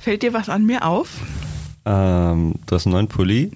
[0.00, 1.08] Fällt dir was an mir auf?
[1.84, 3.50] Ähm, du hast einen neuen Pulli.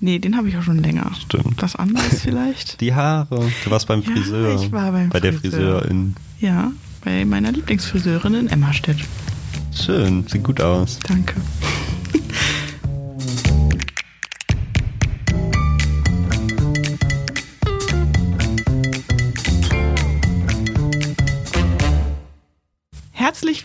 [0.00, 1.10] Nee, den habe ich auch schon länger.
[1.20, 1.60] Stimmt.
[1.60, 2.80] Was anderes vielleicht?
[2.80, 3.50] Die Haare.
[3.64, 4.54] Du warst beim Ja, Friseur.
[4.54, 5.80] ich war beim Bei der Friseur.
[5.80, 6.14] Friseurin.
[6.40, 6.70] Ja,
[7.04, 8.98] bei meiner Lieblingsfriseurin in Emmerstedt.
[9.74, 10.98] Schön, sieht gut aus.
[11.08, 11.34] Danke.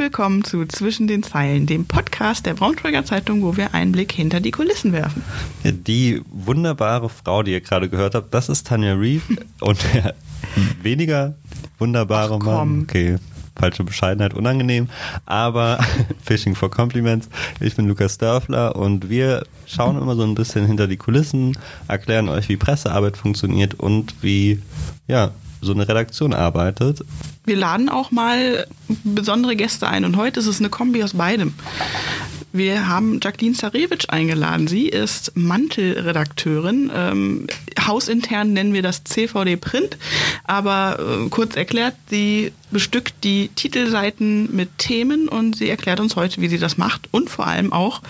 [0.10, 4.39] Willkommen zu Zwischen den Zeilen, dem Podcast der Braunschweiger Zeitung, wo wir einen Blick hinter
[4.39, 5.21] die Kulissen werfen.
[5.64, 9.21] Die wunderbare Frau, die ihr gerade gehört habt, das ist Tanja Reeve.
[9.61, 10.16] Und der
[10.82, 11.36] weniger
[11.78, 12.43] wunderbare Ach.
[12.43, 12.82] Mann.
[12.82, 13.18] Okay,
[13.56, 14.89] falsche Bescheidenheit, unangenehm.
[15.28, 15.78] Aber
[16.24, 17.30] Fishing for Compliments.
[17.60, 21.55] Ich bin Lukas Dörfler und wir schauen immer so ein bisschen hinter die Kulissen,
[21.88, 24.60] erklären euch, wie Pressearbeit funktioniert und wie,
[25.07, 25.30] ja,
[25.61, 27.04] so eine Redaktion arbeitet.
[27.45, 28.68] Wir laden auch mal
[29.04, 31.54] besondere Gäste ein und heute ist es eine Kombi aus beidem.
[32.52, 34.67] Wir haben Jacqueline Zarewitsch eingeladen.
[34.67, 36.91] Sie ist Mantelredakteurin.
[36.93, 37.47] Ähm,
[37.79, 39.97] hausintern nennen wir das CVD Print.
[40.45, 46.41] Aber äh, kurz erklärt, sie bestückt die Titelseiten mit Themen und sie erklärt uns heute,
[46.41, 48.01] wie sie das macht und vor allem auch,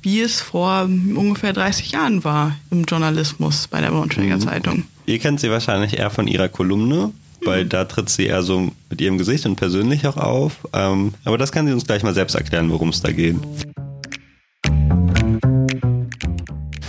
[0.00, 4.84] wie es vor ungefähr 30 Jahren war im Journalismus bei der Braunschweiger Zeitung.
[5.12, 7.10] Ihr kennt sie wahrscheinlich eher von ihrer Kolumne,
[7.44, 10.66] weil da tritt sie eher so mit ihrem Gesicht und persönlich auch auf.
[10.72, 13.36] Ähm, aber das kann sie uns gleich mal selbst erklären, worum es da geht.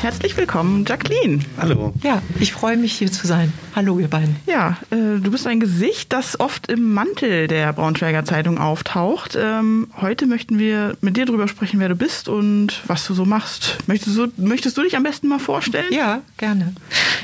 [0.04, 1.40] Herzlich willkommen, Jacqueline.
[1.58, 1.94] Hallo.
[2.04, 3.54] Ja, ich freue mich hier zu sein.
[3.74, 4.36] Hallo, ihr beiden.
[4.46, 9.38] Ja, äh, du bist ein Gesicht, das oft im Mantel der Braunschweiger Zeitung auftaucht.
[9.40, 13.24] Ähm, heute möchten wir mit dir darüber sprechen, wer du bist und was du so
[13.24, 13.78] machst.
[13.88, 15.94] Möchtest du, möchtest du dich am besten mal vorstellen?
[15.94, 16.76] Ja, gerne.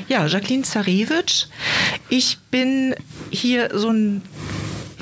[0.08, 1.48] Ja, Jacqueline Zarewitsch.
[2.08, 2.96] Ich bin
[3.30, 4.22] hier so ein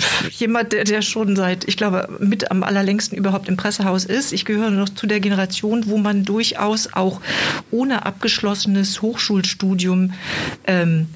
[0.31, 4.33] jemand, der, der schon seit, ich glaube, mit am allerlängsten überhaupt im Pressehaus ist.
[4.33, 7.21] Ich gehöre noch zu der Generation, wo man durchaus auch
[7.71, 10.13] ohne abgeschlossenes Hochschulstudium
[10.65, 11.07] ähm,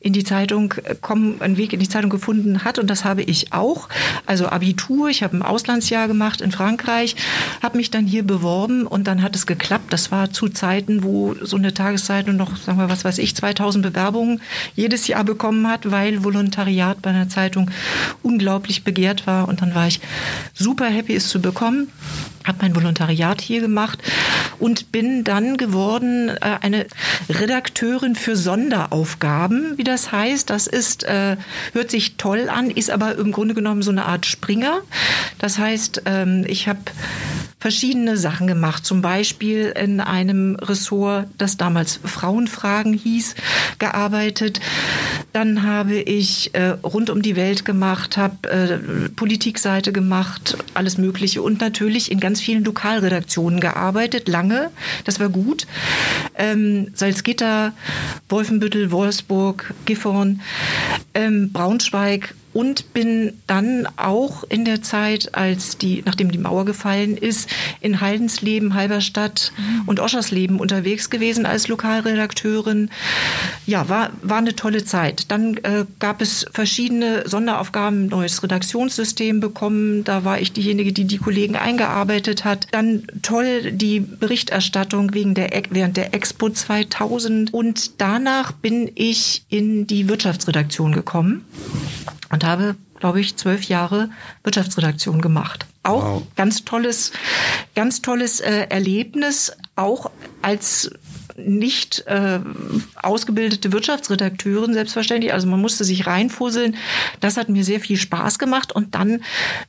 [0.00, 2.78] in die Zeitung kommen, einen Weg in die Zeitung gefunden hat.
[2.78, 3.88] Und das habe ich auch.
[4.26, 7.16] Also Abitur, ich habe ein Auslandsjahr gemacht in Frankreich,
[7.62, 9.92] habe mich dann hier beworben und dann hat es geklappt.
[9.92, 13.84] Das war zu Zeiten, wo so eine Tageszeitung noch, sagen wir, was weiß ich, 2000
[13.84, 14.40] Bewerbungen
[14.74, 17.70] jedes Jahr bekommen hat, weil Volontariat bei einer Zeitung
[18.30, 19.48] unglaublich begehrt war.
[19.48, 20.00] Und dann war ich
[20.54, 21.88] super happy, es zu bekommen.
[22.50, 24.00] Habe mein Volontariat hier gemacht
[24.58, 26.86] und bin dann geworden äh, eine
[27.28, 30.50] Redakteurin für Sonderaufgaben, wie das heißt.
[30.50, 31.36] Das ist, äh,
[31.72, 34.80] hört sich toll an, ist aber im Grunde genommen so eine Art Springer.
[35.38, 36.80] Das heißt, ähm, ich habe
[37.60, 43.36] verschiedene Sachen gemacht, zum Beispiel in einem Ressort, das damals Frauenfragen hieß,
[43.78, 44.60] gearbeitet.
[45.32, 51.42] Dann habe ich äh, rund um die Welt gemacht, habe äh, Politikseite gemacht, alles Mögliche
[51.42, 54.70] und natürlich in ganz vielen Lokalredaktionen gearbeitet, lange.
[55.04, 55.66] Das war gut.
[56.36, 57.72] Ähm, Salzgitter,
[58.28, 60.40] Wolfenbüttel, Wolfsburg, Gifhorn,
[61.14, 67.16] ähm, Braunschweig und bin dann auch in der Zeit, als die, nachdem die Mauer gefallen
[67.16, 67.48] ist,
[67.80, 69.52] in Haldensleben, Halberstadt
[69.86, 72.90] und Oschersleben unterwegs gewesen als Lokalredakteurin.
[73.66, 75.30] Ja, war, war eine tolle Zeit.
[75.30, 80.02] Dann äh, gab es verschiedene Sonderaufgaben, neues Redaktionssystem bekommen.
[80.04, 82.66] Da war ich diejenige, die die Kollegen eingearbeitet hat.
[82.72, 87.54] Dann toll die Berichterstattung wegen der, während der Expo 2000.
[87.54, 91.44] Und danach bin ich in die Wirtschaftsredaktion gekommen
[92.40, 94.10] und habe, glaube ich, zwölf Jahre
[94.44, 95.66] Wirtschaftsredaktion gemacht.
[95.82, 96.22] Auch Wow.
[96.36, 97.12] ganz tolles,
[97.74, 100.10] ganz tolles äh, Erlebnis, auch
[100.42, 100.90] als
[101.36, 102.40] nicht äh,
[102.96, 105.32] ausgebildete Wirtschaftsredakteurin, selbstverständlich.
[105.32, 106.76] Also man musste sich reinfusseln.
[107.20, 108.72] Das hat mir sehr viel Spaß gemacht.
[108.72, 109.22] Und dann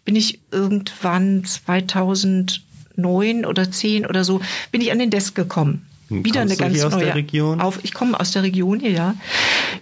[0.03, 5.86] bin ich irgendwann 2009 oder 10 oder so, bin ich an den Desk gekommen.
[6.09, 7.62] Und Wieder eine kommst ganz neue?
[7.62, 9.14] Auf, ich komme aus der Region hier, ja.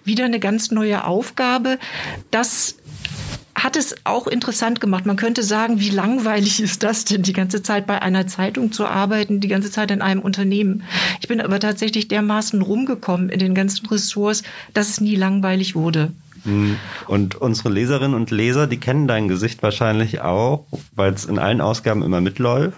[0.04, 1.80] Wieder eine ganz neue Aufgabe.
[2.30, 2.76] Das
[3.64, 5.06] hat es auch interessant gemacht.
[5.06, 8.86] Man könnte sagen, wie langweilig ist das denn, die ganze Zeit bei einer Zeitung zu
[8.86, 10.84] arbeiten, die ganze Zeit in einem Unternehmen.
[11.22, 16.12] Ich bin aber tatsächlich dermaßen rumgekommen in den ganzen Ressorts, dass es nie langweilig wurde.
[17.08, 20.66] Und unsere Leserinnen und Leser, die kennen dein Gesicht wahrscheinlich auch,
[20.96, 22.78] weil es in allen Ausgaben immer mitläuft.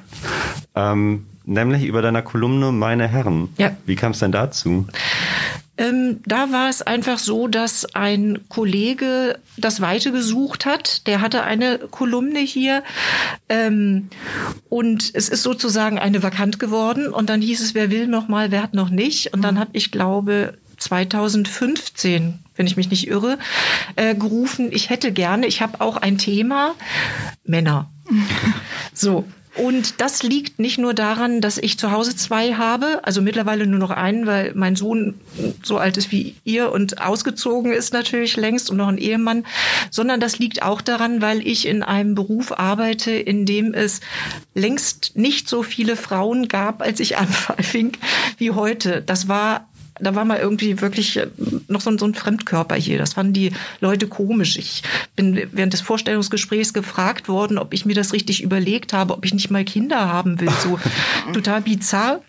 [0.75, 3.49] Ähm, nämlich über deiner Kolumne Meine Herren.
[3.57, 3.71] Ja.
[3.85, 4.87] Wie kam es denn dazu?
[5.77, 11.07] Ähm, da war es einfach so, dass ein Kollege das Weite gesucht hat.
[11.07, 12.83] Der hatte eine Kolumne hier
[13.49, 14.09] ähm,
[14.69, 17.07] und es ist sozusagen eine vakant geworden.
[17.07, 19.33] Und dann hieß es, wer will noch mal, wer hat noch nicht.
[19.33, 23.39] Und dann habe ich glaube 2015 wenn ich mich nicht irre,
[23.95, 26.75] äh, gerufen, ich hätte gerne, ich habe auch ein Thema,
[27.43, 27.89] Männer.
[28.93, 33.67] So, Und das liegt nicht nur daran, dass ich zu Hause zwei habe, also mittlerweile
[33.67, 35.19] nur noch einen, weil mein Sohn
[35.61, 39.45] so alt ist wie ihr und ausgezogen ist natürlich längst und noch ein Ehemann,
[39.89, 43.99] sondern das liegt auch daran, weil ich in einem Beruf arbeite, in dem es
[44.55, 47.91] längst nicht so viele Frauen gab, als ich anfing,
[48.37, 49.01] wie heute.
[49.01, 49.67] Das war
[50.01, 51.27] da war mal irgendwie wirklich äh,
[51.67, 52.97] noch so, so ein Fremdkörper hier.
[52.97, 54.57] Das fanden die Leute komisch.
[54.57, 54.83] Ich
[55.15, 59.33] bin während des Vorstellungsgesprächs gefragt worden, ob ich mir das richtig überlegt habe, ob ich
[59.33, 60.49] nicht mal Kinder haben will.
[60.61, 60.79] So
[61.33, 62.21] total bizarr.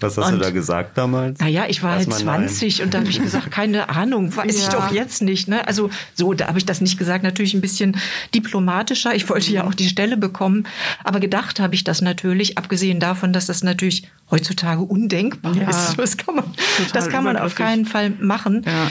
[0.00, 1.40] Was hast und, du da gesagt damals?
[1.40, 4.62] Naja, ich war halt 20 und da habe ich gesagt, keine Ahnung, weiß ja.
[4.62, 5.48] ich doch jetzt nicht.
[5.48, 5.66] Ne?
[5.66, 7.96] Also so, da habe ich das nicht gesagt, natürlich ein bisschen
[8.34, 9.14] diplomatischer.
[9.14, 10.66] Ich wollte ja auch die Stelle bekommen,
[11.02, 15.70] aber gedacht habe ich das natürlich, abgesehen davon, dass das natürlich heutzutage undenkbar ja.
[15.70, 15.98] ist.
[15.98, 16.44] Das kann man,
[16.92, 18.62] das kann man auf keinen Fall machen.
[18.66, 18.90] Ja.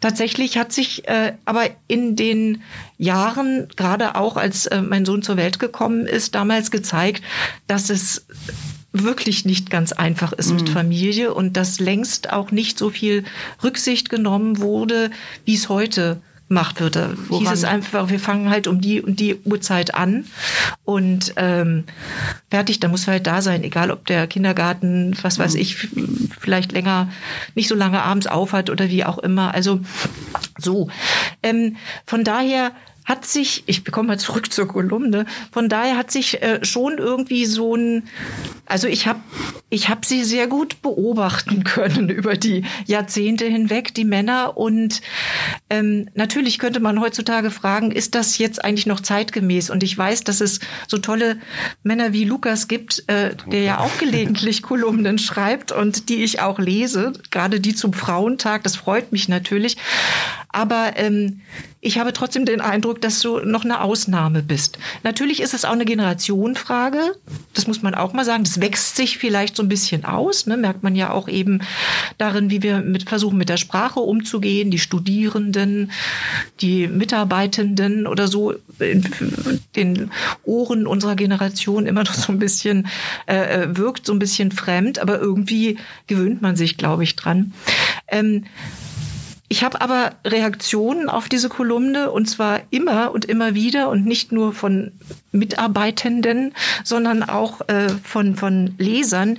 [0.00, 2.62] Tatsächlich hat sich äh, aber in den
[2.98, 7.22] Jahren, gerade auch als äh, mein Sohn zur Welt gekommen ist, damals gezeigt,
[7.66, 8.26] dass es
[9.02, 10.56] wirklich nicht ganz einfach ist mhm.
[10.56, 13.24] mit Familie und dass längst auch nicht so viel
[13.62, 15.10] Rücksicht genommen wurde,
[15.44, 16.96] wie es heute gemacht wird.
[16.96, 20.26] Da hieß es einfach, wir fangen halt um die und die Uhrzeit an
[20.84, 21.84] und ähm,
[22.50, 25.60] fertig, da muss halt da sein, egal ob der Kindergarten, was weiß mhm.
[25.60, 25.88] ich,
[26.38, 27.10] vielleicht länger,
[27.54, 29.54] nicht so lange abends aufhat oder wie auch immer.
[29.54, 29.80] Also
[30.58, 30.88] so.
[31.42, 31.76] Ähm,
[32.06, 32.72] von daher
[33.06, 37.46] hat sich, ich komme mal zurück zur Kolumne, von daher hat sich äh, schon irgendwie
[37.46, 38.02] so ein,
[38.66, 39.20] also ich habe
[39.68, 44.56] ich hab sie sehr gut beobachten können über die Jahrzehnte hinweg, die Männer.
[44.56, 45.02] Und
[45.70, 49.70] ähm, natürlich könnte man heutzutage fragen, ist das jetzt eigentlich noch zeitgemäß?
[49.70, 51.38] Und ich weiß, dass es so tolle
[51.82, 56.58] Männer wie Lukas gibt, äh, der ja auch gelegentlich Kolumnen schreibt und die ich auch
[56.58, 59.76] lese, gerade die zum Frauentag, das freut mich natürlich.
[60.56, 61.42] Aber ähm,
[61.82, 64.78] ich habe trotzdem den Eindruck, dass du noch eine Ausnahme bist.
[65.02, 66.98] Natürlich ist es auch eine Generationenfrage.
[67.52, 68.42] Das muss man auch mal sagen.
[68.42, 70.46] Das wächst sich vielleicht so ein bisschen aus.
[70.46, 70.56] Ne?
[70.56, 71.60] Merkt man ja auch eben
[72.16, 74.70] darin, wie wir mit, versuchen, mit der Sprache umzugehen.
[74.70, 75.90] Die Studierenden,
[76.62, 79.06] die Mitarbeitenden oder so in
[79.76, 80.10] den
[80.42, 82.88] Ohren unserer Generation immer noch so ein bisschen
[83.26, 85.00] äh, äh wirkt, so ein bisschen fremd.
[85.00, 85.76] Aber irgendwie
[86.06, 87.52] gewöhnt man sich, glaube ich, dran.
[88.08, 88.46] Ähm,
[89.48, 94.32] ich habe aber Reaktionen auf diese Kolumne und zwar immer und immer wieder und nicht
[94.32, 94.92] nur von
[95.30, 96.52] Mitarbeitenden,
[96.82, 99.38] sondern auch äh, von, von Lesern,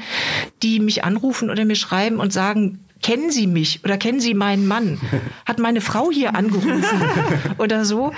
[0.64, 4.68] die mich anrufen oder mir schreiben und sagen, kennen Sie mich oder kennen Sie meinen
[4.68, 5.00] Mann?
[5.46, 6.84] Hat meine Frau hier angerufen
[7.58, 8.14] oder so?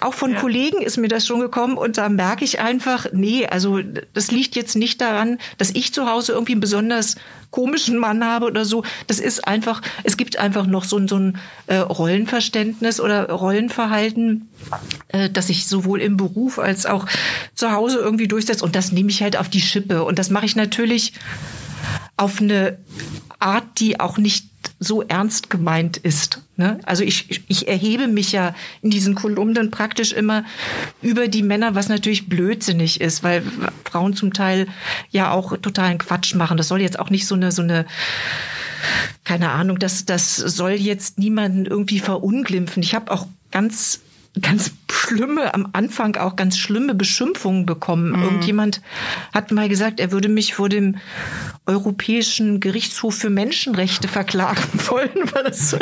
[0.00, 0.40] auch von ja.
[0.40, 3.80] Kollegen ist mir das schon gekommen und da merke ich einfach, nee, also
[4.14, 7.16] das liegt jetzt nicht daran, dass ich zu Hause irgendwie einen besonders
[7.50, 8.84] komischen Mann habe oder so.
[9.06, 14.48] Das ist einfach, es gibt einfach noch so, so ein äh, Rollenverständnis oder Rollenverhalten,
[15.08, 17.06] äh, das sich sowohl im Beruf als auch
[17.54, 20.46] zu Hause irgendwie durchsetzt und das nehme ich halt auf die Schippe und das mache
[20.46, 21.14] ich natürlich
[22.16, 22.78] auf eine
[23.38, 24.48] Art, die auch nicht
[24.80, 26.42] so ernst gemeint ist.
[26.56, 26.80] Ne?
[26.84, 30.44] Also ich, ich erhebe mich ja in diesen Kolumnen praktisch immer
[31.02, 33.42] über die Männer, was natürlich blödsinnig ist, weil
[33.84, 34.66] Frauen zum Teil
[35.10, 36.56] ja auch totalen Quatsch machen.
[36.56, 37.86] Das soll jetzt auch nicht so eine, so eine
[39.24, 42.82] keine Ahnung, das, das soll jetzt niemanden irgendwie verunglimpfen.
[42.82, 44.00] Ich habe auch ganz
[44.40, 48.12] ganz schlimme, am Anfang auch ganz schlimme Beschimpfungen bekommen.
[48.12, 48.22] Mhm.
[48.22, 48.80] Irgendjemand
[49.32, 50.96] hat mal gesagt, er würde mich vor dem
[51.66, 55.76] Europäischen Gerichtshof für Menschenrechte verklagen wollen, weil das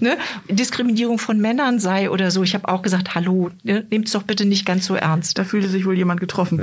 [0.00, 0.16] ne,
[0.48, 2.42] Diskriminierung von Männern sei oder so.
[2.42, 5.38] Ich habe auch gesagt, hallo, ne, nehmt es doch bitte nicht ganz so ernst.
[5.38, 6.60] Da fühlte sich wohl jemand getroffen.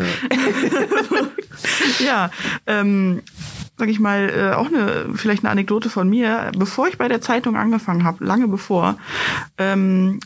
[2.00, 2.32] Ja, ja
[2.68, 3.22] ähm,
[3.78, 6.52] sag ich mal, äh, auch eine vielleicht eine Anekdote von mir.
[6.58, 8.98] Bevor ich bei der Zeitung angefangen habe, lange bevor,
[9.58, 10.20] ähm,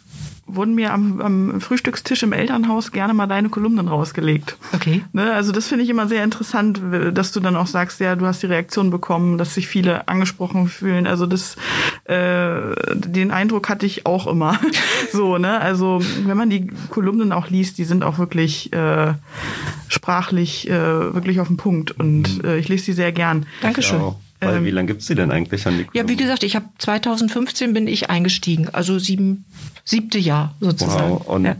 [0.56, 4.58] wurden mir am, am Frühstückstisch im Elternhaus gerne mal deine Kolumnen rausgelegt.
[4.74, 5.03] Okay.
[5.13, 6.82] Ne, also das finde ich immer sehr interessant,
[7.13, 10.68] dass du dann auch sagst, ja, du hast die Reaktion bekommen, dass sich viele angesprochen
[10.68, 11.08] fühlen.
[11.08, 11.56] Also das,
[12.06, 12.60] äh,
[12.96, 14.60] den Eindruck hatte ich auch immer.
[15.12, 15.60] so, ne?
[15.60, 19.13] Also wenn man die Kolumnen auch liest, die sind auch wirklich äh,
[19.88, 23.46] sprachlich äh, wirklich auf den Punkt und äh, ich lese die sehr gern.
[23.62, 24.00] Dankeschön.
[24.00, 24.15] Ja.
[24.39, 26.65] Weil, ähm, wie lange gibt's sie denn eigentlich an die Ja, wie gesagt, ich habe
[26.77, 29.46] 2015 bin ich eingestiegen, also sieben,
[29.84, 31.12] siebte Jahr sozusagen.
[31.12, 31.27] Wow.
[31.27, 31.55] Und ja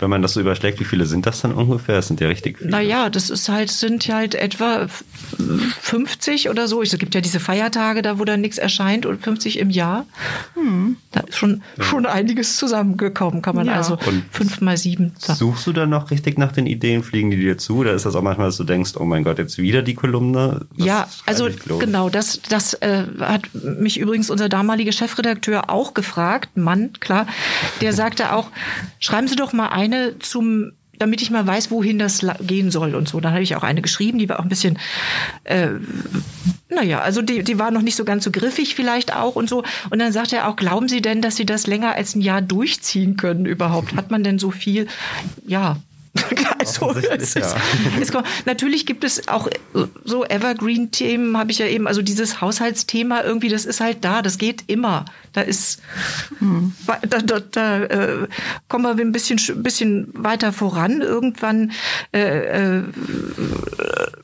[0.00, 1.96] wenn man das so überschlägt, wie viele sind das dann ungefähr?
[1.96, 2.70] Das sind ja richtig viele.
[2.70, 4.88] Naja, das ist halt, sind halt etwa
[5.80, 6.82] 50 oder so.
[6.82, 10.06] Es gibt ja diese Feiertage da, wo dann nichts erscheint und 50 im Jahr.
[10.54, 10.96] Hm.
[11.12, 11.84] Da ist schon, ja.
[11.84, 13.74] schon einiges zusammengekommen, kann man ja.
[13.74, 15.12] also und fünf mal sieben.
[15.18, 17.02] Suchst du dann noch richtig nach den Ideen?
[17.02, 17.78] Fliegen die dir zu?
[17.78, 20.66] Oder ist das auch manchmal, dass du denkst, oh mein Gott, jetzt wieder die Kolumne?
[20.76, 26.56] Das ja, also genau, das, das äh, hat mich übrigens unser damaliger Chefredakteur auch gefragt,
[26.56, 27.26] Mann, klar,
[27.80, 28.50] der sagte auch,
[28.98, 32.94] schreiben Sie doch mal ein, eine zum damit ich mal weiß, wohin das gehen soll
[32.94, 33.20] und so.
[33.20, 34.78] Dann habe ich auch eine geschrieben, die war auch ein bisschen,
[35.44, 35.68] äh,
[36.68, 39.64] naja, also die, die war noch nicht so ganz so griffig vielleicht auch und so.
[39.88, 42.42] Und dann sagt er auch, glauben Sie denn, dass Sie das länger als ein Jahr
[42.42, 43.96] durchziehen können überhaupt?
[43.96, 44.88] Hat man denn so viel?
[45.46, 45.78] Ja,
[46.58, 47.54] also, es ist,
[48.00, 49.48] es kommt, natürlich gibt es auch
[50.04, 54.38] so Evergreen-Themen, habe ich ja eben, also dieses Haushaltsthema irgendwie, das ist halt da, das
[54.38, 55.04] geht immer.
[55.32, 55.80] Da ist,
[56.40, 56.74] hm.
[57.08, 58.26] da, da, da äh,
[58.68, 61.00] kommen wir ein bisschen, bisschen weiter voran.
[61.00, 61.70] Irgendwann
[62.12, 62.82] äh, äh,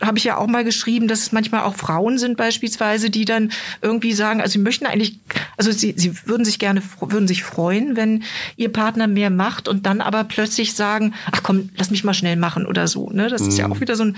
[0.02, 3.52] habe ich ja auch mal geschrieben, dass es manchmal auch Frauen sind beispielsweise, die dann
[3.82, 5.20] irgendwie sagen, also sie möchten eigentlich,
[5.56, 8.24] also sie, sie würden sich gerne, würden sich freuen, wenn
[8.56, 12.36] ihr Partner mehr macht und dann aber plötzlich sagen, ach komm, lass mich mal schnell
[12.36, 13.10] machen oder so.
[13.10, 13.28] Ne?
[13.28, 13.48] Das mhm.
[13.48, 13.80] ist ja auch mhm.
[13.80, 14.16] wieder so ein,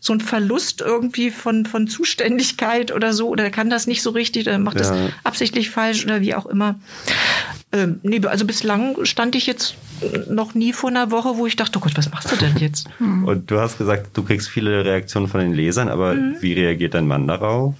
[0.00, 3.28] so ein Verlust irgendwie von, von Zuständigkeit oder so.
[3.28, 4.82] Oder er kann das nicht so richtig, oder macht ja.
[4.82, 6.76] das absichtlich falsch oder wie auch immer.
[7.72, 9.74] Ähm, nee, also bislang stand ich jetzt
[10.28, 12.88] noch nie vor einer Woche, wo ich dachte, oh Gott, was machst du denn jetzt?
[12.98, 13.24] Mhm.
[13.24, 16.36] Und du hast gesagt, du kriegst viele Reaktionen von den Lesern, aber mhm.
[16.40, 17.74] wie reagiert dein Mann darauf?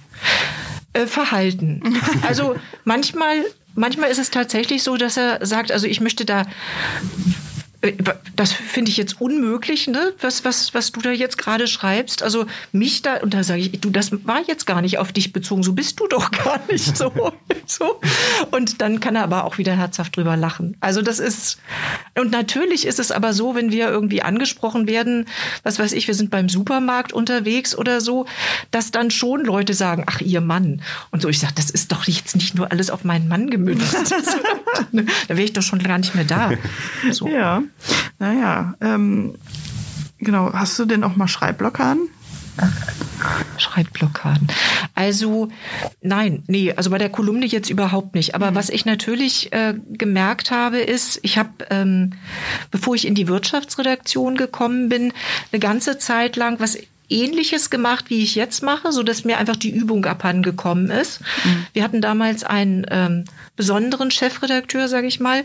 [0.93, 1.81] Äh, Verhalten.
[2.27, 3.43] Also manchmal,
[3.75, 6.45] manchmal ist es tatsächlich so, dass er sagt, also ich möchte da
[8.35, 10.13] das finde ich jetzt unmöglich, ne?
[10.21, 12.23] was, was, was du da jetzt gerade schreibst.
[12.23, 15.33] Also mich da, und da sage ich, du, das war jetzt gar nicht auf dich
[15.33, 17.11] bezogen, so bist du doch gar nicht so.
[17.65, 17.99] so.
[18.51, 20.77] Und dann kann er aber auch wieder herzhaft drüber lachen.
[20.79, 21.59] Also das ist,
[22.17, 25.27] und natürlich ist es aber so, wenn wir irgendwie angesprochen werden,
[25.63, 28.25] was weiß ich, wir sind beim Supermarkt unterwegs oder so,
[28.71, 30.81] dass dann schon Leute sagen, ach, ihr Mann.
[31.11, 33.95] Und so, ich sage, das ist doch jetzt nicht nur alles auf meinen Mann gemünzt.
[34.91, 36.51] da wäre ich doch schon gar nicht mehr da.
[37.11, 37.27] So.
[37.27, 37.63] Ja.
[38.19, 39.35] Naja, ähm,
[40.17, 40.53] genau.
[40.53, 42.09] Hast du denn auch mal Schreibblockaden?
[43.57, 44.47] Schreibblockaden.
[44.93, 45.49] Also
[46.01, 48.35] nein, nee, also bei der Kolumne jetzt überhaupt nicht.
[48.35, 48.55] Aber mhm.
[48.55, 52.13] was ich natürlich äh, gemerkt habe, ist, ich habe, ähm,
[52.71, 55.11] bevor ich in die Wirtschaftsredaktion gekommen bin,
[55.51, 56.77] eine ganze Zeit lang, was
[57.09, 61.21] Ähnliches gemacht, wie ich jetzt mache, so dass mir einfach die Übung abhandengekommen ist.
[61.43, 61.65] Mhm.
[61.73, 65.43] Wir hatten damals einen ähm, besonderen Chefredakteur, sage ich mal,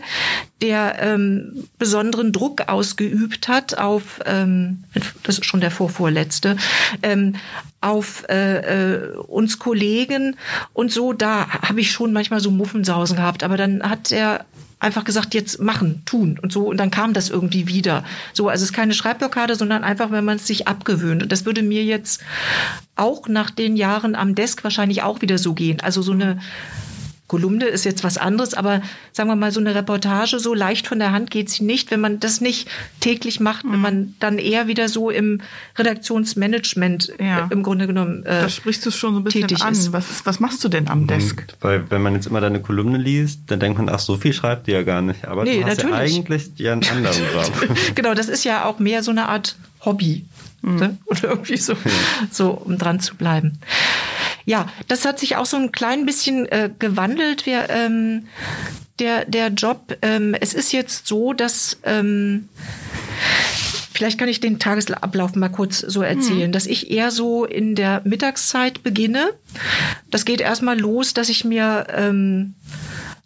[0.61, 4.83] der ähm, besonderen Druck ausgeübt hat auf, ähm,
[5.23, 6.57] das ist schon der vorvorletzte,
[7.03, 7.35] ähm,
[7.79, 10.35] auf äh, äh, uns Kollegen
[10.73, 11.13] und so.
[11.13, 14.45] Da habe ich schon manchmal so Muffensausen gehabt, aber dann hat er
[14.81, 16.67] einfach gesagt, jetzt machen, tun und so.
[16.67, 18.03] Und dann kam das irgendwie wieder.
[18.33, 21.23] So, also es ist keine Schreibblockade, sondern einfach, wenn man es sich abgewöhnt.
[21.23, 22.21] Und das würde mir jetzt
[22.95, 25.79] auch nach den Jahren am Desk wahrscheinlich auch wieder so gehen.
[25.81, 26.39] Also so eine
[27.31, 28.81] Kolumne ist jetzt was anderes, aber
[29.13, 32.01] sagen wir mal, so eine Reportage, so leicht von der Hand geht sie nicht, wenn
[32.01, 32.67] man das nicht
[32.99, 33.71] täglich macht, mhm.
[33.71, 35.39] wenn man dann eher wieder so im
[35.77, 37.47] Redaktionsmanagement ja.
[37.49, 38.25] im Grunde genommen.
[38.25, 39.93] Äh, da sprichst du schon so ein bisschen an.
[39.93, 41.45] Was, ist, was machst du denn am Desk?
[41.61, 44.67] Weil wenn man jetzt immer deine Kolumne liest, dann denkt man, ach, so viel schreibt
[44.67, 45.23] die ja gar nicht.
[45.23, 46.11] Aber nee, du hast natürlich.
[46.11, 47.77] ja eigentlich ja einen anderen Job.
[47.95, 50.25] genau, das ist ja auch mehr so eine Art Hobby.
[50.63, 50.75] Mhm.
[50.75, 50.97] Ne?
[51.05, 51.75] Oder irgendwie so,
[52.29, 53.57] so, um dran zu bleiben.
[54.51, 57.45] Ja, das hat sich auch so ein klein bisschen äh, gewandelt.
[57.45, 58.27] Wir, ähm,
[58.99, 62.49] der, der Job, ähm, es ist jetzt so, dass ähm,
[63.93, 66.51] Vielleicht kann ich den Tagesablauf mal kurz so erzählen, mhm.
[66.53, 69.31] dass ich eher so in der Mittagszeit beginne.
[70.09, 72.55] Das geht erstmal los, dass ich mir ähm,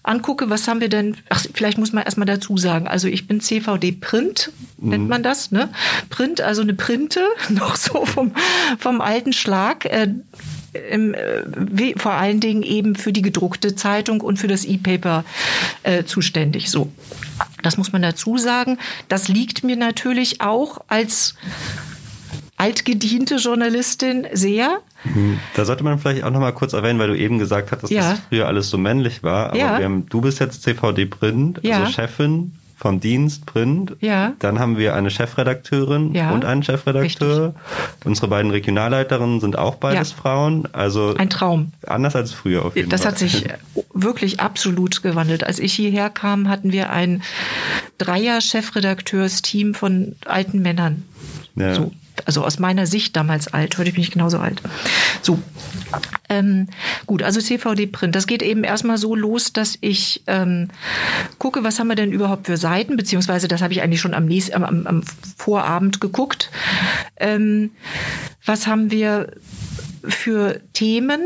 [0.04, 3.42] angucke, was haben wir denn, ach, vielleicht muss man erstmal dazu sagen, also ich bin
[3.42, 4.90] CVD Print, mhm.
[4.90, 5.70] nennt man das, ne?
[6.10, 8.34] Print, also eine Printe, noch so vom,
[8.78, 9.86] vom alten Schlag.
[9.86, 10.14] Äh,
[10.90, 15.24] im, äh, wie, vor allen Dingen eben für die gedruckte Zeitung und für das E-Paper
[15.84, 16.70] äh, zuständig.
[16.70, 16.92] So,
[17.64, 18.78] das muss man dazu sagen.
[19.08, 21.36] Das liegt mir natürlich auch als
[22.58, 24.80] altgediente Journalistin sehr.
[25.04, 25.40] Mhm.
[25.56, 28.12] Da sollte man vielleicht auch noch mal kurz erwähnen, weil du eben gesagt hattest, ja.
[28.12, 29.50] dass früher alles so männlich war.
[29.50, 29.80] Aber ja.
[29.80, 31.88] haben, du bist jetzt CVD Print, also ja.
[31.88, 33.96] Chefin vom Dienst Print.
[34.02, 34.34] Ja.
[34.40, 36.32] Dann haben wir eine Chefredakteurin ja.
[36.32, 37.48] und einen Chefredakteur.
[37.48, 38.06] Richtig.
[38.06, 40.18] Unsere beiden Regionalleiterinnen sind auch beides ja.
[40.18, 40.68] Frauen.
[40.74, 41.72] Also ein Traum.
[41.88, 43.14] Anders als früher auf jeden das Fall.
[43.14, 43.46] Das hat sich
[43.94, 45.46] wirklich absolut gewandelt.
[45.46, 47.24] Als ich hierher kam, hatten wir ein
[47.98, 51.04] Dreier-Chefredakteurs-Team von alten Männern.
[51.56, 51.76] Ja.
[51.76, 51.92] So
[52.26, 54.62] also aus meiner Sicht damals alt, heute bin ich genauso alt.
[55.22, 55.40] So.
[56.30, 56.68] Ähm,
[57.06, 58.16] gut, also CVD-Print.
[58.16, 60.70] Das geht eben erstmal so los, dass ich ähm,
[61.38, 64.26] gucke, was haben wir denn überhaupt für Seiten, beziehungsweise das habe ich eigentlich schon am,
[64.26, 65.04] nächsten, am, am
[65.38, 66.50] Vorabend geguckt.
[67.18, 67.72] Ähm,
[68.46, 69.32] was haben wir
[70.08, 71.22] für Themen,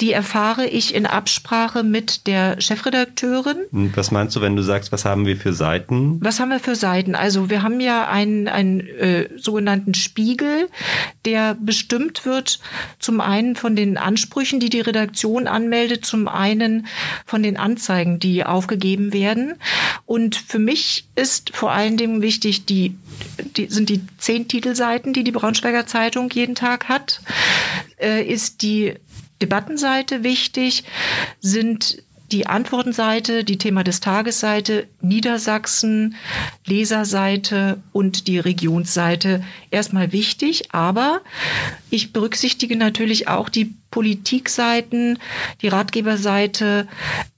[0.00, 3.56] die erfahre ich in Absprache mit der Chefredakteurin.
[3.94, 6.18] Was meinst du, wenn du sagst, was haben wir für Seiten?
[6.20, 7.14] Was haben wir für Seiten?
[7.14, 10.68] Also wir haben ja einen, einen äh, sogenannten Spiegel,
[11.24, 12.60] der bestimmt wird
[12.98, 16.86] zum einen von den Ansprüchen, die die Redaktion anmeldet, zum einen
[17.26, 19.54] von den Anzeigen, die aufgegeben werden.
[20.06, 22.96] Und für mich ist vor allen Dingen wichtig, die,
[23.56, 27.20] die sind die zehn Titelseiten, die die Braunschweiger Zeitung jeden Tag hat,
[28.00, 28.94] äh, ist die
[29.40, 30.84] Debattenseite wichtig,
[31.40, 36.16] sind die Antwortenseite, die Thema des Tagesseite, Niedersachsen,
[36.64, 41.20] Leserseite und die Regionsseite erstmal wichtig, aber
[41.90, 45.18] ich berücksichtige natürlich auch die Politikseiten,
[45.62, 46.88] die Ratgeberseite,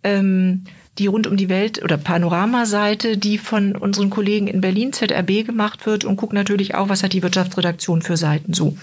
[0.03, 0.65] ähm,
[0.99, 5.85] die rund um die Welt oder Panoramaseite, die von unseren Kollegen in Berlin ZRB gemacht
[5.85, 8.79] wird und gucke natürlich auch, was hat die Wirtschaftsredaktion für Seiten so.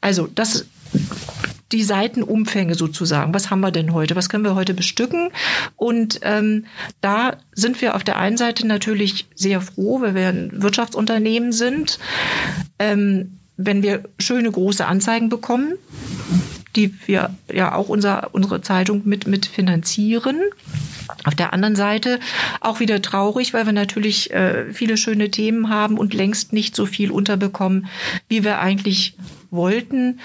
[0.00, 0.66] Also das
[1.72, 3.34] die Seitenumfänge sozusagen.
[3.34, 4.16] Was haben wir denn heute?
[4.16, 5.30] Was können wir heute bestücken?
[5.76, 6.66] Und ähm,
[7.00, 11.98] da sind wir auf der einen Seite natürlich sehr froh, weil wir ein Wirtschaftsunternehmen sind,
[12.78, 15.74] ähm, wenn wir schöne große Anzeigen bekommen,
[16.76, 20.40] die wir ja auch unser, unsere Zeitung mit, mit finanzieren.
[21.24, 22.18] Auf der anderen Seite
[22.60, 26.86] auch wieder traurig, weil wir natürlich äh, viele schöne Themen haben und längst nicht so
[26.86, 27.86] viel unterbekommen,
[28.28, 29.16] wie wir eigentlich
[29.54, 30.20] wollten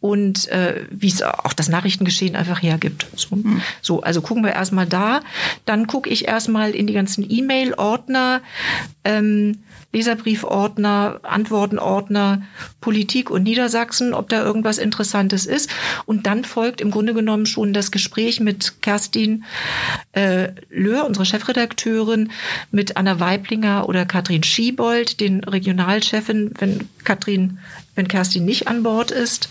[0.00, 3.06] und äh, wie es auch das Nachrichtengeschehen einfach hergibt.
[3.14, 3.60] So, mhm.
[3.82, 5.20] so also gucken wir erstmal da.
[5.66, 8.40] Dann gucke ich erstmal in die ganzen E-Mail-Ordner.
[9.04, 9.58] Ähm,
[9.92, 12.42] Leserbriefordner, Antwortenordner,
[12.80, 15.68] Politik und Niedersachsen, ob da irgendwas Interessantes ist.
[16.06, 19.44] Und dann folgt im Grunde genommen schon das Gespräch mit Kerstin
[20.12, 22.30] äh, Löhr, unserer Chefredakteurin,
[22.70, 27.58] mit Anna Weiblinger oder Katrin Schiebold, den Regionalchefin, wenn Katrin,
[28.00, 29.50] wenn Kerstin nicht an Bord ist.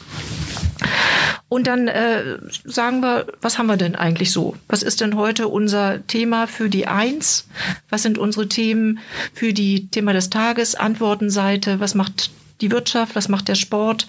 [1.49, 4.55] Und dann äh, sagen wir, was haben wir denn eigentlich so?
[4.67, 7.47] Was ist denn heute unser Thema für die Eins?
[7.89, 8.99] Was sind unsere Themen
[9.35, 11.79] für die Thema des Tages, Antwortenseite?
[11.79, 13.15] Was macht die Wirtschaft?
[13.15, 14.07] Was macht der Sport?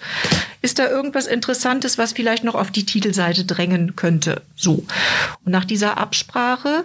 [0.63, 4.41] Ist da irgendwas Interessantes, was vielleicht noch auf die Titelseite drängen könnte?
[4.55, 4.85] So.
[5.45, 6.83] Und nach dieser Absprache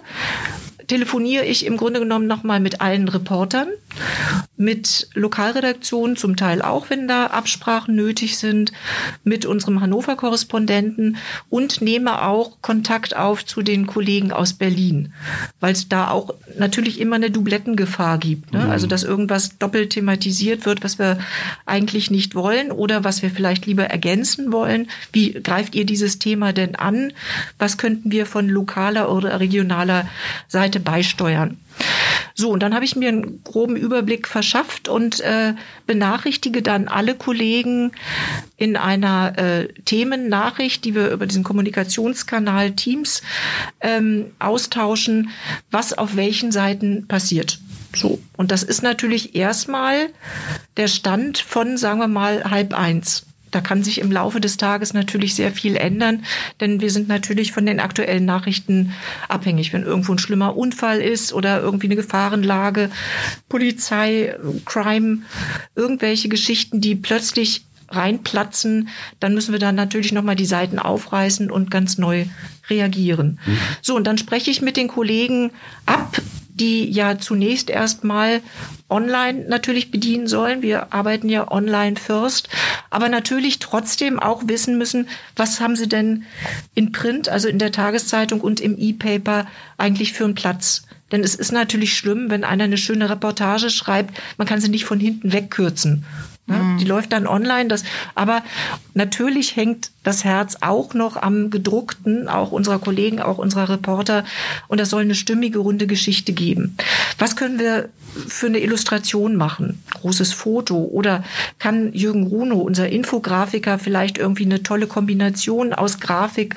[0.87, 3.67] telefoniere ich im Grunde genommen nochmal mit allen Reportern,
[4.55, 8.71] mit Lokalredaktionen, zum Teil auch, wenn da Absprachen nötig sind,
[9.23, 11.17] mit unserem Hannover-Korrespondenten
[11.49, 15.13] und nehme auch Kontakt auf zu den Kollegen aus Berlin,
[15.59, 18.53] weil es da auch natürlich immer eine Dublettengefahr gibt.
[18.53, 18.65] Ne?
[18.65, 18.71] Mhm.
[18.71, 21.19] Also, dass irgendwas doppelt thematisiert wird, was wir
[21.65, 24.89] eigentlich nicht wollen oder was wir vielleicht lieber ergänzen wollen.
[25.11, 27.13] Wie greift ihr dieses Thema denn an?
[27.59, 30.07] Was könnten wir von lokaler oder regionaler
[30.47, 31.57] Seite Seite beisteuern.
[32.33, 35.53] So, und dann habe ich mir einen groben Überblick verschafft und äh,
[35.87, 37.91] benachrichtige dann alle Kollegen
[38.57, 43.23] in einer äh, Themennachricht, die wir über diesen Kommunikationskanal Teams
[43.81, 45.29] ähm, austauschen,
[45.71, 47.59] was auf welchen Seiten passiert.
[47.95, 50.09] So, und das ist natürlich erstmal
[50.77, 54.93] der Stand von, sagen wir mal, halb eins da kann sich im Laufe des Tages
[54.93, 56.25] natürlich sehr viel ändern,
[56.59, 58.93] denn wir sind natürlich von den aktuellen Nachrichten
[59.29, 59.73] abhängig.
[59.73, 62.89] Wenn irgendwo ein schlimmer Unfall ist oder irgendwie eine Gefahrenlage,
[63.49, 65.19] Polizei, Crime,
[65.75, 71.71] irgendwelche Geschichten, die plötzlich reinplatzen, dann müssen wir dann natürlich nochmal die Seiten aufreißen und
[71.71, 72.25] ganz neu
[72.69, 73.39] reagieren.
[73.45, 73.57] Mhm.
[73.81, 75.51] So, und dann spreche ich mit den Kollegen
[75.85, 76.21] ab,
[76.59, 78.41] die ja zunächst erstmal
[78.89, 80.61] online natürlich bedienen sollen.
[80.61, 82.49] Wir arbeiten ja online first,
[82.89, 86.23] aber natürlich trotzdem auch wissen müssen, was haben sie denn
[86.73, 90.83] in Print, also in der Tageszeitung und im E-Paper eigentlich für einen Platz.
[91.11, 94.85] Denn es ist natürlich schlimm, wenn einer eine schöne Reportage schreibt, man kann sie nicht
[94.85, 96.05] von hinten wegkürzen.
[96.47, 96.57] Ne?
[96.57, 96.77] Mhm.
[96.77, 97.69] Die läuft dann online.
[97.69, 97.83] Das,
[98.15, 98.43] aber
[98.93, 104.23] natürlich hängt das Herz auch noch am gedruckten, auch unserer Kollegen, auch unserer Reporter.
[104.67, 106.77] Und das soll eine stimmige, runde Geschichte geben.
[107.19, 107.89] Was können wir
[108.27, 109.83] für eine Illustration machen?
[109.93, 110.77] Großes Foto?
[110.77, 111.23] Oder
[111.59, 116.55] kann Jürgen Runo, unser Infografiker, vielleicht irgendwie eine tolle Kombination aus Grafik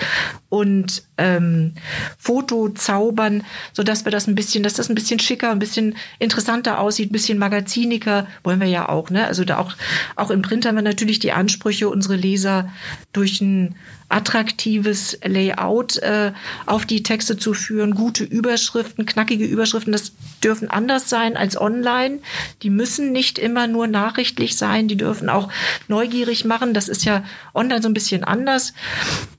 [0.48, 1.72] und ähm,
[2.18, 6.80] Foto zaubern, sodass wir das ein bisschen, dass das ein bisschen schicker, ein bisschen interessanter
[6.80, 9.26] aussieht, ein bisschen magaziniker, wollen wir ja auch, ne?
[9.26, 9.74] Also da auch,
[10.16, 12.70] auch im Print haben wir natürlich die Ansprüche, unsere Leser
[13.12, 13.76] durch ein
[14.10, 16.32] attraktives Layout äh,
[16.66, 20.12] auf die Texte zu führen, gute Überschriften, knackige Überschriften, das
[20.42, 22.18] dürfen anders sein als online.
[22.62, 25.48] Die müssen nicht immer nur nachrichtlich sein, die dürfen auch
[25.86, 26.74] neugierig machen.
[26.74, 28.74] Das ist ja online so ein bisschen anders.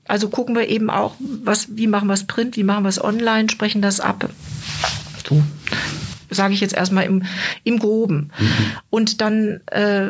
[0.08, 3.02] Also gucken wir eben auch, was, wie machen wir es print, wie machen wir es
[3.02, 4.30] online, sprechen das ab.
[5.28, 5.42] So
[6.32, 7.22] sage ich jetzt erstmal im,
[7.64, 8.30] im Groben.
[8.38, 8.48] Mhm.
[8.90, 10.08] Und dann, äh,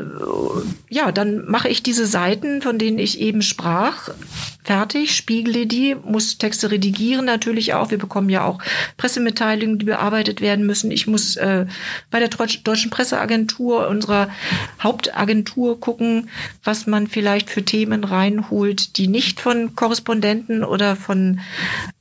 [0.89, 4.11] ja, dann mache ich diese Seiten, von denen ich eben sprach,
[4.65, 7.91] fertig, spiegle die, muss Texte redigieren natürlich auch.
[7.91, 8.59] Wir bekommen ja auch
[8.97, 10.91] Pressemitteilungen, die bearbeitet werden müssen.
[10.91, 11.67] Ich muss äh,
[12.11, 14.29] bei der Deutschen Presseagentur, unserer
[14.83, 16.31] Hauptagentur, gucken,
[16.63, 21.41] was man vielleicht für Themen reinholt, die nicht von Korrespondenten oder von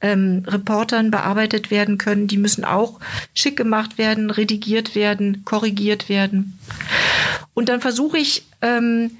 [0.02, 2.28] ähm, Reportern bearbeitet werden können.
[2.28, 3.00] Die müssen auch
[3.34, 6.58] schick gemacht werden, redigiert werden, korrigiert werden.
[7.54, 9.12] Und dann versuche ich ähm,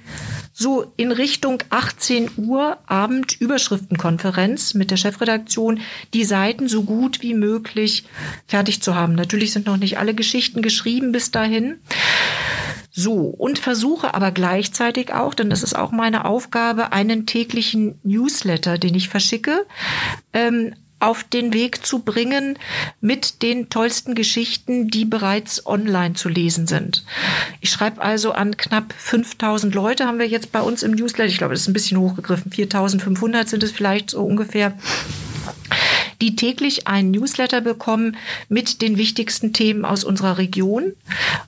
[0.52, 5.80] so in Richtung 18 Uhr Abend Überschriftenkonferenz mit der Chefredaktion
[6.14, 8.04] die Seiten so gut wie möglich
[8.46, 9.14] fertig zu haben.
[9.14, 11.80] Natürlich sind noch nicht alle Geschichten geschrieben bis dahin.
[12.94, 18.76] So, und versuche aber gleichzeitig auch, denn das ist auch meine Aufgabe, einen täglichen Newsletter,
[18.76, 19.64] den ich verschicke,
[20.34, 22.58] ähm, auf den Weg zu bringen
[23.00, 27.04] mit den tollsten Geschichten, die bereits online zu lesen sind.
[27.60, 31.28] Ich schreibe also an knapp 5000 Leute haben wir jetzt bei uns im Newsletter.
[31.28, 32.52] Ich glaube, das ist ein bisschen hochgegriffen.
[32.52, 34.74] 4500 sind es vielleicht so ungefähr
[36.22, 38.16] die täglich einen Newsletter bekommen
[38.48, 40.92] mit den wichtigsten Themen aus unserer Region.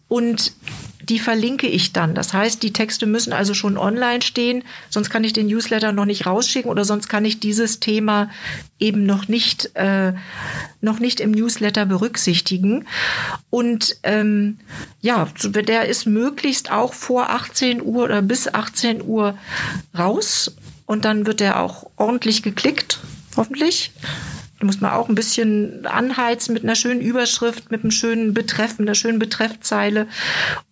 [0.08, 0.52] Und
[1.00, 2.14] die verlinke ich dann.
[2.14, 6.06] Das heißt, die Texte müssen also schon online stehen, sonst kann ich den Newsletter noch
[6.06, 8.30] nicht rausschicken oder sonst kann ich dieses Thema
[8.80, 10.14] eben noch nicht, äh,
[10.80, 12.86] noch nicht im Newsletter berücksichtigen.
[13.50, 14.58] Und ähm,
[15.02, 19.38] ja, der ist möglichst auch vor 18 Uhr oder bis 18 Uhr
[19.96, 20.56] raus
[20.86, 22.98] und dann wird er auch ordentlich geklickt,
[23.36, 23.92] hoffentlich
[24.64, 28.88] muss man auch ein bisschen anheizen mit einer schönen Überschrift, mit einem schönen Betreff, mit
[28.88, 30.06] einer schönen Betreffzeile.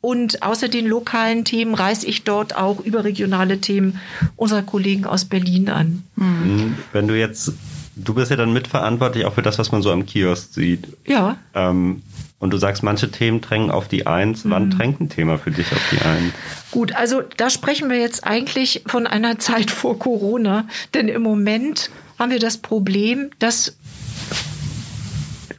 [0.00, 4.00] Und außer den lokalen Themen reiße ich dort auch überregionale Themen
[4.36, 6.02] unserer Kollegen aus Berlin an.
[6.16, 6.76] Mhm.
[6.92, 7.52] Wenn du jetzt,
[7.96, 10.88] du bist ja dann mitverantwortlich auch für das, was man so am Kiosk sieht.
[11.06, 11.36] Ja.
[11.54, 12.02] Ähm,
[12.42, 14.40] und du sagst, manche Themen drängen auf die Eins.
[14.44, 14.70] Wann mhm.
[14.70, 16.32] drängt ein Thema für dich auf die Eins?
[16.72, 20.66] Gut, also da sprechen wir jetzt eigentlich von einer Zeit vor Corona.
[20.92, 23.76] Denn im Moment haben wir das Problem, dass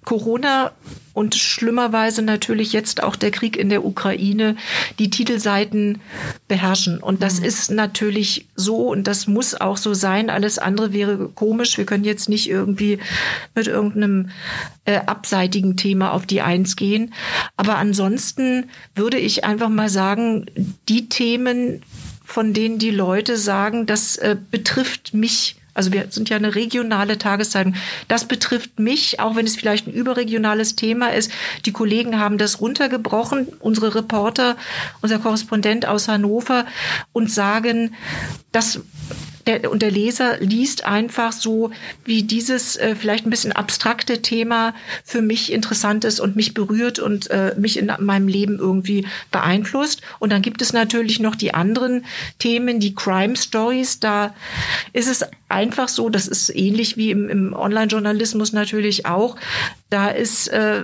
[0.04, 0.72] Corona
[1.14, 4.56] und schlimmerweise natürlich jetzt auch der Krieg in der Ukraine
[4.98, 6.02] die Titelseiten
[6.48, 7.00] beherrschen.
[7.00, 7.46] Und das mhm.
[7.46, 10.30] ist natürlich so und das muss auch so sein.
[10.30, 11.78] Alles andere wäre komisch.
[11.78, 12.98] Wir können jetzt nicht irgendwie
[13.54, 14.30] mit irgendeinem
[14.86, 17.14] äh, abseitigen Thema auf die Eins gehen.
[17.58, 20.48] Aber ansonsten würde ich einfach mal sagen,
[20.90, 21.84] die Themen,
[22.26, 27.18] von denen die Leute sagen, das äh, betrifft mich also wir sind ja eine regionale
[27.18, 27.76] Tageszeitung.
[28.08, 31.32] Das betrifft mich, auch wenn es vielleicht ein überregionales Thema ist.
[31.66, 34.56] Die Kollegen haben das runtergebrochen, unsere Reporter,
[35.02, 36.66] unser Korrespondent aus Hannover
[37.12, 37.96] und sagen,
[38.52, 38.82] das
[39.48, 41.72] der, und der Leser liest einfach so,
[42.06, 47.00] wie dieses äh, vielleicht ein bisschen abstrakte Thema für mich interessant ist und mich berührt
[47.00, 50.02] und äh, mich in meinem Leben irgendwie beeinflusst.
[50.20, 52.06] Und dann gibt es natürlich noch die anderen
[52.40, 54.00] Themen, die Crime Stories.
[54.00, 54.34] Da
[54.94, 59.36] ist es einfach so, das ist ähnlich wie im, im Online-Journalismus natürlich auch.
[59.90, 60.84] Da ist äh,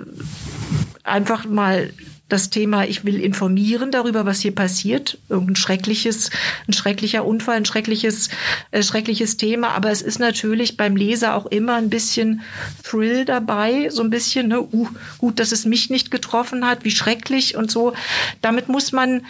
[1.04, 1.91] einfach mal
[2.30, 5.18] das Thema, ich will informieren darüber, was hier passiert.
[5.30, 6.30] Irgendein schreckliches,
[6.68, 8.30] ein schrecklicher Unfall, ein schreckliches,
[8.72, 9.70] äh, schreckliches Thema.
[9.70, 12.42] Aber es ist natürlich beim Leser auch immer ein bisschen
[12.84, 14.88] Thrill dabei, so ein bisschen, ne, uh,
[15.18, 17.94] gut, dass es mich nicht getroffen hat, wie schrecklich und so.
[18.42, 19.26] Damit muss man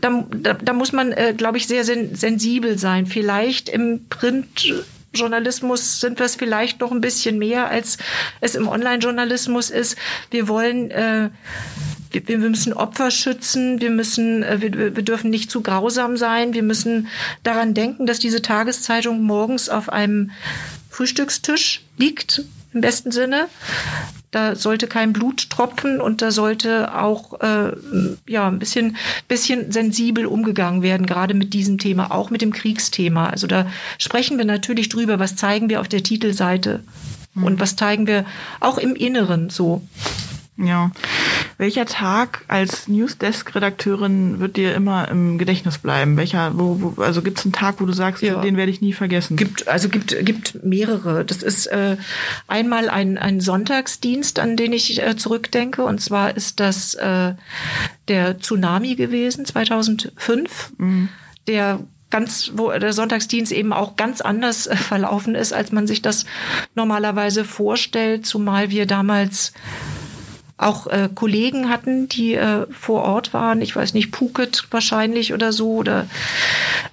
[0.00, 3.06] da, da, da muss man, äh, glaube ich, sehr sen sensibel sein.
[3.06, 4.84] Vielleicht im Print
[5.16, 7.98] Journalismus sind wir es vielleicht noch ein bisschen mehr, als
[8.40, 9.96] es im Online-Journalismus ist.
[10.30, 11.30] Wir wollen äh,
[12.10, 16.62] wir, müssen Opfer schützen, wir müssen, äh, wir, wir dürfen nicht zu grausam sein, wir
[16.62, 17.08] müssen
[17.42, 20.30] daran denken, dass diese Tageszeitung morgens auf einem
[20.90, 23.48] Frühstückstisch liegt, im besten Sinne.
[24.30, 27.72] Da sollte kein Blut tropfen und da sollte auch äh,
[28.26, 28.96] ja ein bisschen
[29.28, 33.28] bisschen sensibel umgegangen werden, gerade mit diesem Thema, auch mit dem Kriegsthema.
[33.28, 33.66] Also da
[33.98, 36.82] sprechen wir natürlich drüber, was zeigen wir auf der Titelseite
[37.34, 37.60] und hm.
[37.60, 38.24] was zeigen wir
[38.60, 39.82] auch im Inneren so.
[40.58, 40.90] Ja.
[41.58, 46.16] Welcher Tag als Newsdesk-Redakteurin wird dir immer im Gedächtnis bleiben?
[46.16, 48.40] Welcher, wo, wo also gibt es einen Tag, wo du sagst, ja.
[48.40, 49.36] den werde ich nie vergessen?
[49.36, 51.24] Gibt, also gibt, gibt mehrere.
[51.24, 51.96] Das ist äh,
[52.46, 55.82] einmal ein, ein Sonntagsdienst, an den ich äh, zurückdenke.
[55.82, 57.34] Und zwar ist das äh,
[58.08, 60.72] der Tsunami gewesen, 2005.
[60.76, 61.08] Mhm.
[61.46, 66.02] Der ganz, wo der Sonntagsdienst eben auch ganz anders äh, verlaufen ist, als man sich
[66.02, 66.24] das
[66.74, 69.52] normalerweise vorstellt, zumal wir damals
[70.58, 73.60] auch äh, Kollegen hatten, die äh, vor Ort waren.
[73.60, 76.06] Ich weiß nicht, Phuket wahrscheinlich oder so oder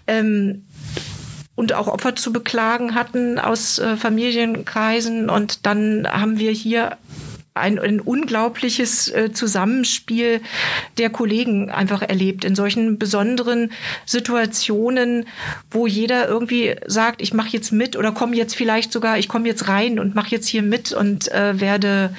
[0.08, 0.66] ähm,
[1.56, 5.30] und auch Opfer zu beklagen hatten aus äh, Familienkreisen.
[5.30, 6.98] Und dann haben wir hier
[7.56, 10.42] ein, ein unglaubliches äh, Zusammenspiel
[10.98, 13.72] der Kollegen einfach erlebt in solchen besonderen
[14.06, 15.28] Situationen,
[15.70, 19.48] wo jeder irgendwie sagt, ich mache jetzt mit oder komme jetzt vielleicht sogar, ich komme
[19.48, 22.16] jetzt rein und mache jetzt hier mit und äh, werde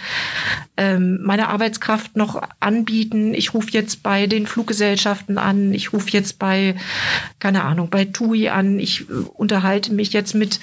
[0.77, 3.33] ähm, meine Arbeitskraft noch anbieten.
[3.35, 6.75] Ich rufe jetzt bei den Fluggesellschaften an, ich rufe jetzt bei,
[7.39, 10.61] keine Ahnung, bei TUI an, ich äh, unterhalte mich jetzt mit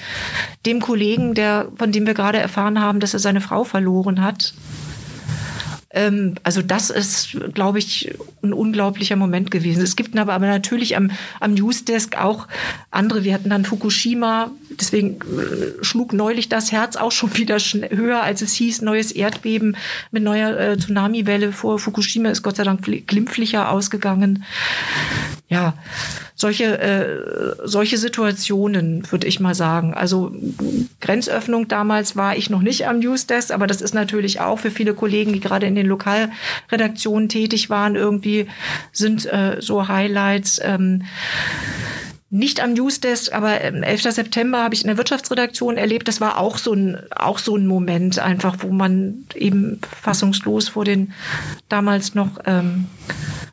[0.66, 4.54] dem Kollegen, der, von dem wir gerade erfahren haben, dass er seine Frau verloren hat.
[5.94, 9.82] Ähm, also das ist, glaube ich, ein unglaublicher Moment gewesen.
[9.82, 12.48] Es gibt aber, aber natürlich am, am Newsdesk auch
[12.90, 13.24] andere.
[13.24, 18.42] Wir hatten dann Fukushima, deswegen äh, schlug neulich das Herz auch schon wieder höher, als
[18.42, 19.76] es hieß, neues Erdbeben
[20.12, 24.44] mit neuer äh, Tsunamiwelle vor Fukushima ist Gott sei Dank glimpflicher ausgegangen.
[25.50, 25.74] Ja,
[26.36, 29.94] solche, äh, solche Situationen, würde ich mal sagen.
[29.94, 30.34] Also
[31.00, 34.94] Grenzöffnung damals war ich noch nicht am Newsdesk, aber das ist natürlich auch für viele
[34.94, 38.48] Kollegen, die gerade in den Lokalredaktionen tätig waren, irgendwie
[38.92, 40.60] sind äh, so Highlights.
[40.64, 41.04] Ähm,
[42.34, 44.04] nicht am Newsdesk, aber 11.
[44.04, 46.08] September habe ich in der Wirtschaftsredaktion erlebt.
[46.08, 50.86] Das war auch so ein, auch so ein Moment einfach, wo man eben fassungslos vor
[50.86, 51.12] den
[51.68, 52.86] damals noch ähm,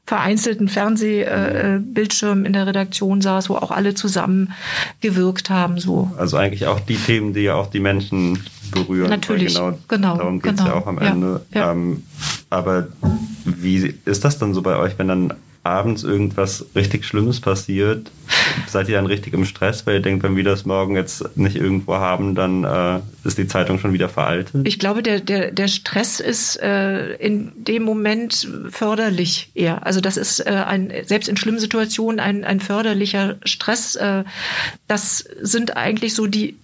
[0.06, 4.52] vereinzelten Fernsehbildschirmen äh, in der Redaktion saß, wo auch alle zusammen
[5.00, 5.80] gewirkt haben.
[5.80, 6.12] So.
[6.16, 9.10] Also eigentlich auch die Themen, die ja auch die Menschen berühren.
[9.10, 10.16] Natürlich, genau, genau.
[10.16, 10.70] Darum geht es genau.
[10.70, 11.40] ja auch am Ende.
[11.52, 11.72] Ja.
[11.72, 12.02] Ähm,
[12.50, 12.88] aber
[13.44, 15.34] wie ist das dann so bei euch, wenn dann
[15.68, 18.10] abends irgendwas richtig Schlimmes passiert,
[18.66, 21.56] seid ihr dann richtig im Stress, weil ihr denkt, wenn wir das morgen jetzt nicht
[21.56, 24.66] irgendwo haben, dann äh, ist die Zeitung schon wieder veraltet?
[24.66, 29.84] Ich glaube, der, der, der Stress ist äh, in dem Moment förderlich eher.
[29.84, 33.96] Also das ist äh, ein, selbst in schlimmen Situationen ein, ein förderlicher Stress.
[33.96, 34.24] Äh,
[34.86, 36.56] das sind eigentlich so die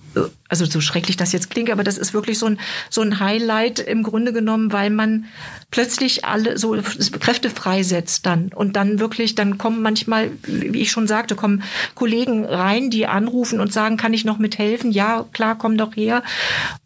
[0.48, 2.59] also so schrecklich das jetzt klingt, aber das ist wirklich so ein,
[2.90, 5.27] so ein Highlight im Grunde genommen, weil man
[5.70, 6.77] plötzlich alle so
[7.20, 11.62] Kräfte freisetzt dann und dann wirklich, dann kommen manchmal, wie ich schon sagte, kommen
[11.94, 14.92] Kollegen rein, die anrufen und sagen, kann ich noch mithelfen?
[14.92, 16.22] Ja, klar, komm doch her.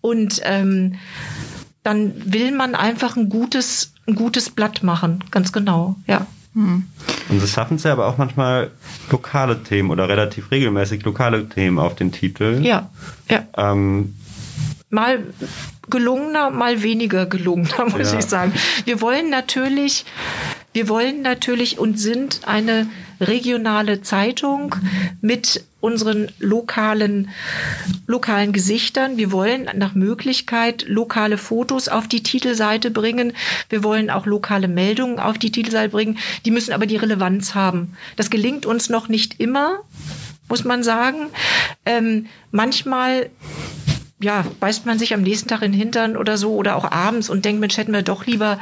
[0.00, 0.94] Und ähm,
[1.82, 6.26] dann will man einfach ein gutes, ein gutes Blatt machen, ganz genau, ja.
[7.28, 8.70] Und das schaffen sie aber auch manchmal
[9.10, 12.60] lokale Themen oder relativ regelmäßig lokale Themen auf den Titel.
[12.62, 12.90] Ja,
[13.30, 13.44] ja.
[13.56, 14.14] Ähm,
[14.90, 15.22] mal
[15.90, 18.18] gelungener, mal weniger gelungener, muss ja.
[18.18, 18.52] ich sagen.
[18.84, 20.04] Wir wollen natürlich,
[20.78, 22.86] wir wollen natürlich und sind eine
[23.20, 24.76] regionale Zeitung
[25.20, 27.30] mit unseren lokalen,
[28.06, 29.16] lokalen Gesichtern.
[29.16, 33.32] Wir wollen nach Möglichkeit lokale Fotos auf die Titelseite bringen.
[33.68, 36.16] Wir wollen auch lokale Meldungen auf die Titelseite bringen.
[36.44, 37.96] Die müssen aber die Relevanz haben.
[38.14, 39.80] Das gelingt uns noch nicht immer,
[40.48, 41.30] muss man sagen.
[41.86, 43.30] Ähm, manchmal
[44.20, 47.30] ja, beißt man sich am nächsten Tag in den Hintern oder so oder auch abends
[47.30, 48.58] und denkt, Mensch, hätten wir doch lieber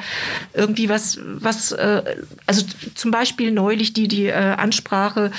[0.52, 2.02] irgendwie was, was, äh,
[2.46, 2.64] also
[2.94, 5.30] zum Beispiel neulich die, die äh, Ansprache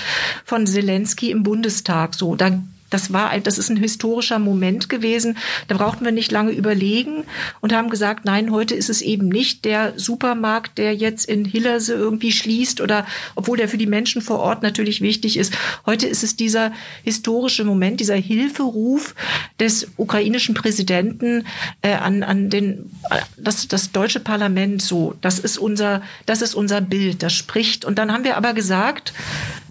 [0.44, 2.52] von Zelensky im Bundestag, so, da
[2.90, 5.38] das war das ist ein historischer Moment gewesen.
[5.68, 7.24] Da brauchten wir nicht lange überlegen
[7.62, 11.94] und haben gesagt, nein, heute ist es eben nicht der Supermarkt, der jetzt in Hillerse
[11.94, 15.54] irgendwie schließt oder obwohl der für die Menschen vor Ort natürlich wichtig ist.
[15.86, 16.72] Heute ist es dieser
[17.04, 19.16] historische Moment, dieser Hilferuf
[19.60, 21.46] des ukrainischen Präsidenten
[21.82, 22.92] äh, an, an den,
[23.38, 25.16] das, das deutsche Parlament so.
[25.22, 27.24] Das ist unser, das ist unser Bild.
[27.24, 27.86] Das spricht.
[27.86, 29.14] Und dann haben wir aber gesagt,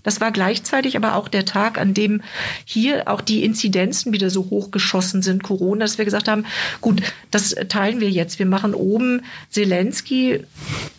[0.06, 2.22] das war gleichzeitig aber auch der Tag, an dem
[2.64, 6.46] hier auch die Inzidenzen wieder so hochgeschossen sind, Corona, dass wir gesagt haben,
[6.80, 8.38] gut, das teilen wir jetzt.
[8.38, 10.44] Wir machen oben Zelensky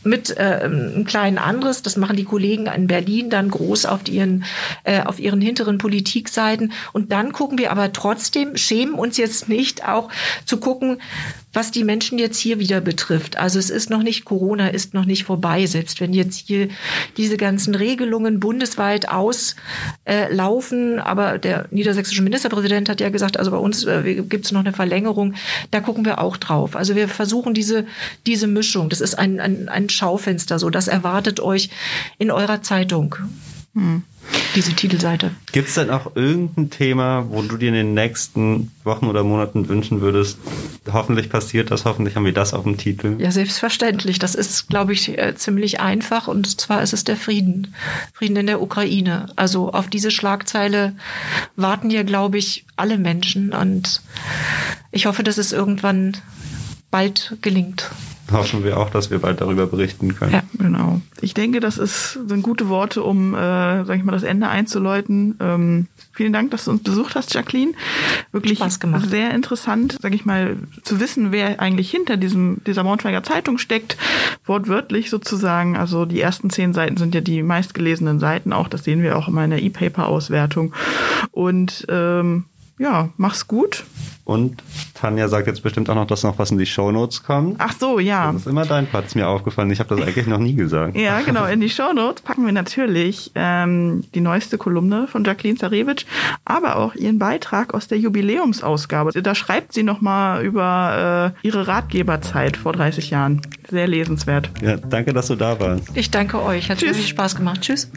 [0.03, 1.83] mit äh, einem kleinen anderes.
[1.83, 4.43] Das machen die Kollegen in Berlin dann groß auf ihren,
[4.83, 6.73] äh, auf ihren hinteren Politikseiten.
[6.91, 10.09] Und dann gucken wir aber trotzdem, schämen uns jetzt nicht auch
[10.43, 10.99] zu gucken,
[11.57, 13.37] was die Menschen jetzt hier wieder betrifft.
[13.37, 16.67] Also es ist noch nicht, Corona ist noch nicht vorbei, selbst wenn jetzt hier
[17.17, 20.99] diese ganzen Regelungen bundesweit auslaufen.
[20.99, 24.71] aber der niedersächsische Ministerpräsident hat ja gesagt, also bei uns äh, gibt es noch eine
[24.71, 25.33] Verlängerung.
[25.71, 26.75] Da gucken wir auch drauf.
[26.75, 27.87] Also wir versuchen diese,
[28.27, 28.89] diese Mischung.
[28.89, 31.71] Das ist ein, ein, ein Schaufenster, so das erwartet euch
[32.19, 33.15] in eurer Zeitung.
[33.77, 34.03] Hm
[34.55, 35.31] diese Titelseite.
[35.51, 39.69] Gibt es denn auch irgendein Thema, wo du dir in den nächsten Wochen oder Monaten
[39.69, 40.39] wünschen würdest,
[40.91, 43.15] hoffentlich passiert das, hoffentlich haben wir das auf dem Titel?
[43.19, 44.19] Ja, selbstverständlich.
[44.19, 47.75] Das ist, glaube ich, äh, ziemlich einfach und zwar ist es der Frieden.
[48.13, 49.27] Frieden in der Ukraine.
[49.35, 50.95] Also auf diese Schlagzeile
[51.55, 54.01] warten ja, glaube ich, alle Menschen und
[54.91, 56.17] ich hoffe, dass es irgendwann
[56.91, 57.89] bald gelingt
[58.31, 60.33] hoffen wir auch, dass wir bald darüber berichten können.
[60.33, 61.01] Ja, genau.
[61.21, 65.37] Ich denke, das ist, sind gute Worte, um, äh, sag ich mal, das Ende einzuläuten.
[65.39, 67.73] Ähm, vielen Dank, dass du uns besucht hast, Jacqueline.
[68.31, 68.59] Wirklich
[69.09, 73.97] sehr interessant, sag ich mal, zu wissen, wer eigentlich hinter diesem, dieser Braunschweiger Zeitung steckt.
[74.45, 75.77] Wortwörtlich sozusagen.
[75.77, 78.67] Also die ersten zehn Seiten sind ja die meistgelesenen Seiten auch.
[78.67, 80.73] Das sehen wir auch immer in der E-Paper-Auswertung.
[81.31, 82.45] Und ähm,
[82.79, 83.83] ja, mach's gut.
[84.27, 84.61] Und
[84.93, 87.55] Tanja sagt jetzt bestimmt auch noch, dass noch was in die Shownotes kommt.
[87.59, 88.29] Ach so, ja.
[88.33, 89.71] Das ist immer dein Part, ist mir aufgefallen.
[89.71, 90.97] Ich habe das eigentlich noch nie gesagt.
[90.97, 91.45] Ja, genau.
[91.45, 96.05] In die Shownotes packen wir natürlich ähm, die neueste Kolumne von Jacqueline Zarewitsch,
[96.43, 99.13] aber auch ihren Beitrag aus der Jubiläumsausgabe.
[99.21, 103.41] Da schreibt sie nochmal über äh, ihre Ratgeberzeit vor 30 Jahren.
[103.69, 104.51] Sehr lesenswert.
[104.61, 105.95] Ja, danke, dass du da warst.
[105.95, 106.69] Ich danke euch.
[106.69, 106.97] Hat Tschüss.
[106.97, 107.61] viel Spaß gemacht.
[107.61, 107.89] Tschüss.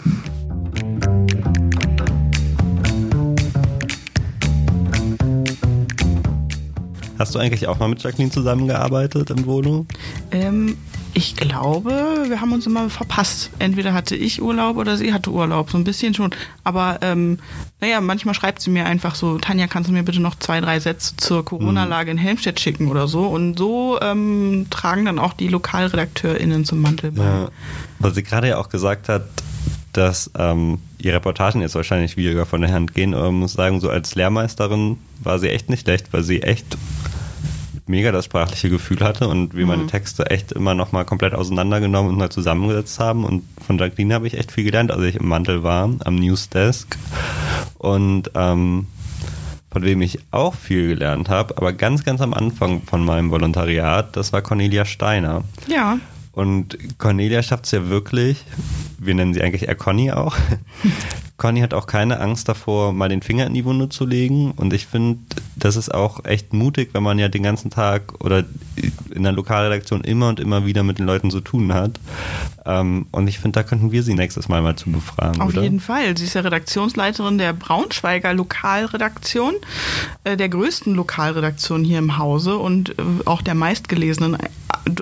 [7.21, 9.87] Hast du eigentlich auch mal mit Jacqueline zusammengearbeitet im Wohnung?
[10.31, 10.79] Ähm,
[11.13, 11.91] ich glaube,
[12.27, 13.51] wir haben uns immer verpasst.
[13.59, 16.31] Entweder hatte ich Urlaub oder sie hatte Urlaub, so ein bisschen schon.
[16.65, 17.39] Aber ähm,
[17.79, 20.81] naja, manchmal schreibt sie mir einfach so, Tanja, kannst du mir bitte noch zwei, drei
[20.81, 23.27] Sätze zur Corona-Lage in Helmstedt schicken oder so.
[23.27, 27.23] Und so ähm, tragen dann auch die LokalredakteurInnen zum Mantel bei.
[27.23, 27.49] Ja,
[27.99, 29.25] weil sie gerade ja auch gesagt hat,
[29.93, 33.81] dass ähm, die Reportagen jetzt wahrscheinlich weniger von der Hand gehen, aber man muss sagen,
[33.81, 36.79] so als Lehrmeisterin war sie echt nicht schlecht, weil sie echt
[37.91, 39.71] mega das sprachliche Gefühl hatte und wir mhm.
[39.71, 43.25] meine Texte echt immer nochmal komplett auseinandergenommen und mal zusammengesetzt haben.
[43.25, 46.97] Und von Jacqueline habe ich echt viel gelernt, als ich im Mantel war, am Newsdesk.
[47.79, 48.87] Und ähm,
[49.71, 54.17] von wem ich auch viel gelernt habe, aber ganz, ganz am Anfang von meinem Volontariat,
[54.17, 55.45] das war Cornelia Steiner.
[55.69, 55.99] Ja.
[56.33, 58.45] Und Cornelia schafft es ja wirklich,
[58.99, 60.37] wir nennen sie eigentlich eher Conny auch.
[61.41, 64.53] Conny hat auch keine Angst davor, mal den Finger in die Wunde zu legen.
[64.53, 65.21] Und ich finde,
[65.57, 68.45] das ist auch echt mutig, wenn man ja den ganzen Tag oder
[69.11, 71.99] in der Lokalredaktion immer und immer wieder mit den Leuten zu tun hat.
[72.67, 75.41] Ähm, und ich finde, da könnten wir sie nächstes Mal mal zu befragen.
[75.41, 75.63] Auf oder?
[75.63, 76.17] jeden Fall.
[76.17, 79.55] Sie ist ja Redaktionsleiterin der Braunschweiger Lokalredaktion,
[80.25, 84.35] äh, der größten Lokalredaktion hier im Hause und äh, auch der meistgelesenen.
[84.35, 84.49] Äh,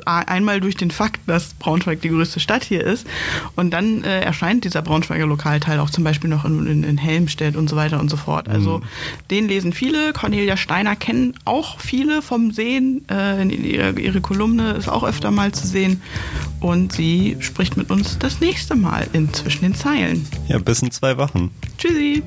[0.04, 3.06] einmal durch den Fakt, dass Braunschweig die größte Stadt hier ist.
[3.56, 7.68] Und dann erscheint dieser Braunschweiger Lokalteil auch zum Beispiel noch in, in, in Helmstedt und
[7.68, 8.48] so weiter und so fort.
[8.48, 8.82] Also mhm.
[9.30, 10.12] den lesen viele.
[10.12, 13.04] Cornelia Steiner kennen auch viele vom Sehen.
[13.10, 16.02] Äh, ihre, ihre Kolumne ist auch öfter mal zu sehen.
[16.60, 20.26] Und sie spricht mit uns das nächste Mal in Zwischen den Zeilen.
[20.48, 21.50] Ja, bis in zwei Wochen.
[21.78, 22.22] Tschüssi.